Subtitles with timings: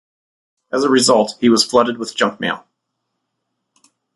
[0.73, 2.65] As a result, he was flooded with junk mail.